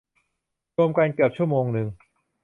[0.77, 1.87] รวมกันเกือบชั่วโมงนึง